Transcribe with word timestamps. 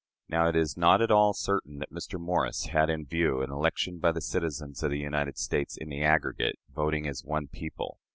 Now, 0.27 0.47
it 0.47 0.55
is 0.55 0.75
not 0.75 0.99
at 1.03 1.11
all 1.11 1.31
certain 1.31 1.77
that 1.77 1.91
Mr. 1.91 2.19
Morris 2.19 2.65
had 2.65 2.89
in 2.89 3.05
view 3.05 3.43
an 3.43 3.51
election 3.51 3.99
by 3.99 4.11
the 4.11 4.19
citizens 4.19 4.81
of 4.81 4.89
the 4.89 4.97
United 4.97 5.37
States 5.37 5.77
"in 5.77 5.89
the 5.89 6.01
aggregate," 6.01 6.55
voting 6.73 7.07
as 7.07 7.23
one 7.23 7.47
people. 7.47 7.99